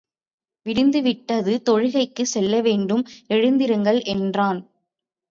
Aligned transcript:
விடிந்து 0.65 1.01
விட்டது, 1.01 1.61
தொழுகைக்குச் 1.69 2.31
செல்லவேண்டும், 2.33 3.03
எழுந்திருங்கள் 3.27 4.03
என்றான். 4.05 4.61